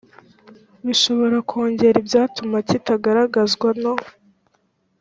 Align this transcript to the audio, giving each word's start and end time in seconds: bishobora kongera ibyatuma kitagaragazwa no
bishobora 0.85 1.37
kongera 1.49 1.97
ibyatuma 2.03 2.57
kitagaragazwa 2.69 3.69
no 3.81 3.93